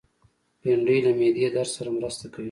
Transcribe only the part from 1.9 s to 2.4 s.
مرسته کوي